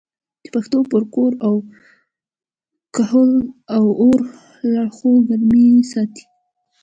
د 0.43 0.45
پښتنو 0.53 0.81
پر 0.91 1.03
کور 1.13 1.31
او 1.47 1.53
کهول 2.95 3.31
د 3.45 3.49
اور 4.03 4.19
لوخړې 4.73 5.13
ګرمې 5.27 5.67
ساتي. 5.91 6.25